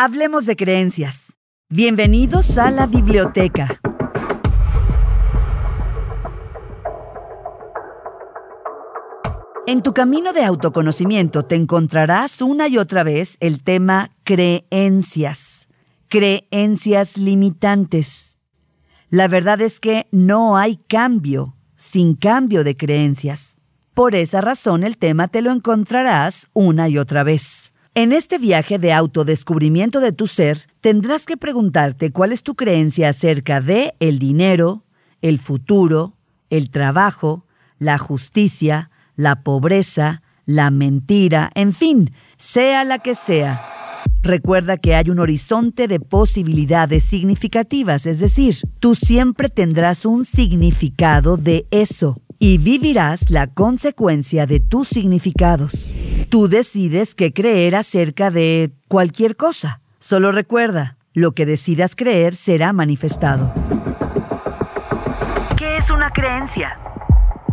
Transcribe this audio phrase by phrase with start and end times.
[0.00, 1.36] Hablemos de creencias.
[1.68, 3.80] Bienvenidos a la biblioteca.
[9.66, 15.68] En tu camino de autoconocimiento te encontrarás una y otra vez el tema creencias,
[16.06, 18.38] creencias limitantes.
[19.10, 23.58] La verdad es que no hay cambio sin cambio de creencias.
[23.94, 27.72] Por esa razón el tema te lo encontrarás una y otra vez.
[27.98, 33.08] En este viaje de autodescubrimiento de tu ser, tendrás que preguntarte cuál es tu creencia
[33.08, 34.84] acerca de el dinero,
[35.20, 36.14] el futuro,
[36.48, 37.44] el trabajo,
[37.80, 43.66] la justicia, la pobreza, la mentira, en fin, sea la que sea.
[44.22, 51.36] Recuerda que hay un horizonte de posibilidades significativas, es decir, tú siempre tendrás un significado
[51.36, 55.90] de eso y vivirás la consecuencia de tus significados.
[56.28, 59.80] Tú decides qué creer acerca de cualquier cosa.
[59.98, 63.54] Solo recuerda, lo que decidas creer será manifestado.
[65.56, 66.78] ¿Qué es una creencia?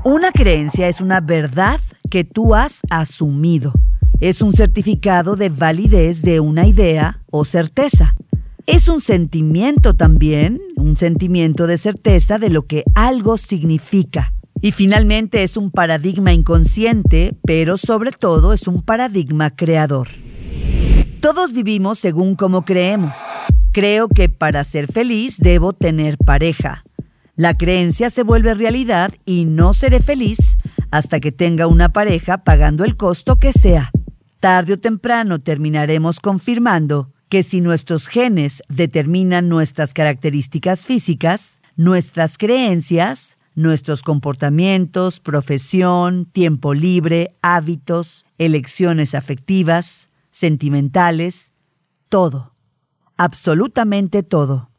[0.04, 1.80] Una creencia es una verdad
[2.12, 3.72] que tú has asumido.
[4.20, 8.14] Es un certificado de validez de una idea o certeza.
[8.66, 14.34] Es un sentimiento también, un sentimiento de certeza de lo que algo significa.
[14.66, 20.08] Y finalmente es un paradigma inconsciente, pero sobre todo es un paradigma creador.
[21.22, 23.16] Todos vivimos según como creemos.
[23.72, 26.84] Creo que para ser feliz debo tener pareja.
[27.36, 30.58] La creencia se vuelve realidad y no seré feliz
[30.90, 33.92] hasta que tenga una pareja pagando el costo que sea.
[34.40, 43.35] Tarde o temprano terminaremos confirmando que si nuestros genes determinan nuestras características físicas, nuestras creencias,
[43.56, 51.54] nuestros comportamientos, profesión, tiempo libre, hábitos, elecciones afectivas, sentimentales,
[52.10, 52.54] todo,
[53.18, 54.70] absolutamente todo.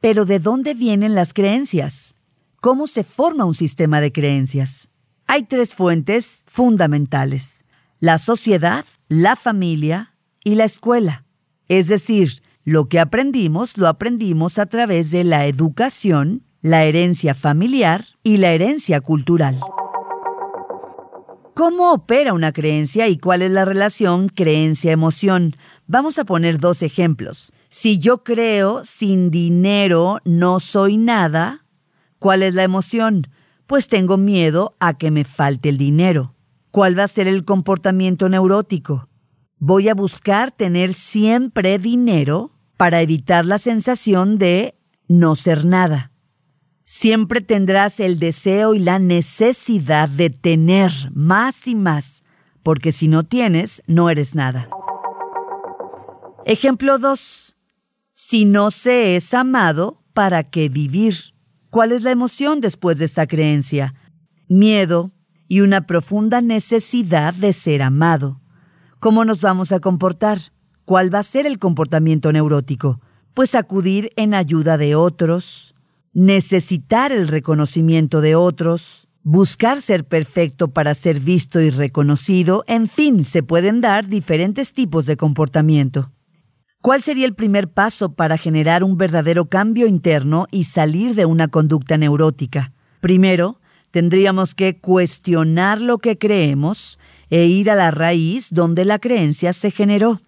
[0.00, 2.14] Pero ¿de dónde vienen las creencias?
[2.60, 4.88] ¿Cómo se forma un sistema de creencias?
[5.26, 7.64] Hay tres fuentes fundamentales.
[7.98, 10.14] La sociedad, la familia
[10.44, 11.24] y la escuela.
[11.68, 18.06] Es decir, lo que aprendimos lo aprendimos a través de la educación, la herencia familiar
[18.22, 19.58] y la herencia cultural.
[21.54, 25.56] ¿Cómo opera una creencia y cuál es la relación creencia-emoción?
[25.86, 27.52] Vamos a poner dos ejemplos.
[27.68, 31.66] Si yo creo sin dinero no soy nada,
[32.20, 33.26] ¿cuál es la emoción?
[33.66, 36.36] Pues tengo miedo a que me falte el dinero.
[36.70, 39.08] ¿Cuál va a ser el comportamiento neurótico?
[39.58, 44.76] Voy a buscar tener siempre dinero para evitar la sensación de
[45.08, 46.11] no ser nada.
[46.94, 52.22] Siempre tendrás el deseo y la necesidad de tener más y más,
[52.62, 54.68] porque si no tienes, no eres nada.
[56.44, 57.56] Ejemplo 2.
[58.12, 61.16] Si no se es amado, ¿para qué vivir?
[61.70, 63.94] ¿Cuál es la emoción después de esta creencia?
[64.46, 65.12] Miedo
[65.48, 68.42] y una profunda necesidad de ser amado.
[68.98, 70.52] ¿Cómo nos vamos a comportar?
[70.84, 73.00] ¿Cuál va a ser el comportamiento neurótico?
[73.32, 75.71] Pues acudir en ayuda de otros,
[76.12, 83.24] necesitar el reconocimiento de otros, buscar ser perfecto para ser visto y reconocido, en fin,
[83.24, 86.10] se pueden dar diferentes tipos de comportamiento.
[86.80, 91.46] ¿Cuál sería el primer paso para generar un verdadero cambio interno y salir de una
[91.46, 92.72] conducta neurótica?
[93.00, 93.60] Primero,
[93.92, 96.98] tendríamos que cuestionar lo que creemos
[97.30, 100.20] e ir a la raíz donde la creencia se generó.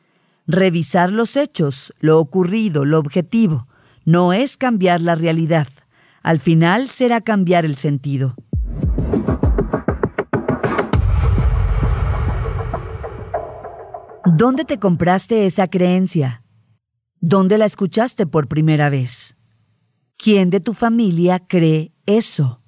[0.47, 3.67] Revisar los hechos, lo ocurrido, lo objetivo.
[4.07, 5.67] No es cambiar la realidad.
[6.23, 8.35] Al final será cambiar el sentido.
[14.27, 16.43] ¿Dónde te compraste esa creencia?
[17.21, 19.37] ¿Dónde la escuchaste por primera vez?
[20.19, 22.61] ¿Quién de tu familia cree eso?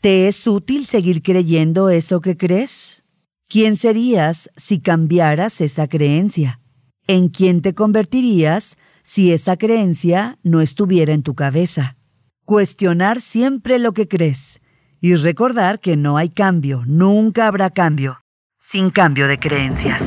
[0.00, 3.04] ¿Te es útil seguir creyendo eso que crees?
[3.48, 6.60] ¿Quién serías si cambiaras esa creencia?
[7.06, 8.76] ¿En quién te convertirías
[9.12, 11.96] si esa creencia no estuviera en tu cabeza?
[12.44, 14.60] Cuestionar siempre lo que crees
[15.00, 18.20] y recordar que no hay cambio, nunca habrá cambio,
[18.60, 20.00] sin cambio de creencias.